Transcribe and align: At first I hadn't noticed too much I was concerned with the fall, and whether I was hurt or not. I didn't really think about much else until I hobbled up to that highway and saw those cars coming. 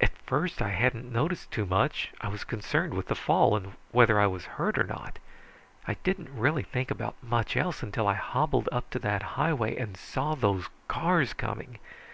At 0.00 0.16
first 0.24 0.62
I 0.62 0.70
hadn't 0.70 1.12
noticed 1.12 1.50
too 1.50 1.66
much 1.66 2.10
I 2.22 2.28
was 2.28 2.42
concerned 2.42 2.94
with 2.94 3.08
the 3.08 3.14
fall, 3.14 3.54
and 3.54 3.74
whether 3.90 4.18
I 4.18 4.26
was 4.26 4.46
hurt 4.56 4.78
or 4.78 4.82
not. 4.82 5.18
I 5.86 5.92
didn't 6.04 6.30
really 6.30 6.62
think 6.62 6.90
about 6.90 7.22
much 7.22 7.54
else 7.54 7.82
until 7.82 8.08
I 8.08 8.14
hobbled 8.14 8.70
up 8.72 8.88
to 8.92 8.98
that 9.00 9.22
highway 9.36 9.76
and 9.76 9.94
saw 9.94 10.34
those 10.34 10.70
cars 10.88 11.34
coming. 11.34 11.80